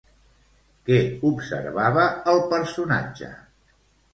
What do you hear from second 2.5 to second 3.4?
personatge?